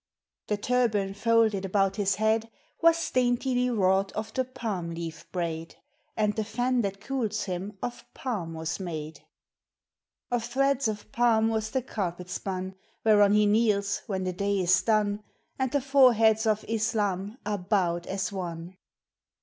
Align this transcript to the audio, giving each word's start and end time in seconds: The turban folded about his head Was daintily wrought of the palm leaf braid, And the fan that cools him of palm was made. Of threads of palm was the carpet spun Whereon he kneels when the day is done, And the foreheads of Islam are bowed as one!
The 0.47 0.57
turban 0.57 1.13
folded 1.13 1.63
about 1.63 1.97
his 1.97 2.15
head 2.15 2.49
Was 2.81 3.11
daintily 3.11 3.69
wrought 3.69 4.11
of 4.13 4.33
the 4.33 4.43
palm 4.43 4.89
leaf 4.95 5.31
braid, 5.31 5.75
And 6.17 6.35
the 6.35 6.43
fan 6.43 6.81
that 6.81 6.99
cools 6.99 7.43
him 7.43 7.77
of 7.83 8.03
palm 8.15 8.55
was 8.55 8.79
made. 8.79 9.19
Of 10.31 10.43
threads 10.45 10.87
of 10.87 11.11
palm 11.11 11.49
was 11.49 11.69
the 11.69 11.83
carpet 11.83 12.31
spun 12.31 12.73
Whereon 13.05 13.33
he 13.33 13.45
kneels 13.45 14.01
when 14.07 14.23
the 14.23 14.33
day 14.33 14.61
is 14.61 14.81
done, 14.81 15.21
And 15.59 15.71
the 15.71 15.81
foreheads 15.81 16.47
of 16.47 16.65
Islam 16.67 17.37
are 17.45 17.59
bowed 17.59 18.07
as 18.07 18.31
one! 18.31 18.77